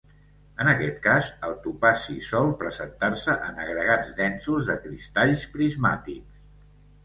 En 0.63 0.69
aquest 0.69 0.95
cas, 1.03 1.27
el 1.47 1.53
topazi 1.65 2.15
sol 2.29 2.49
presentar-se 2.63 3.37
en 3.51 3.63
agregats 3.69 4.13
densos 4.23 4.73
de 4.73 4.81
cristalls 4.89 5.49
prismàtics. 5.57 6.45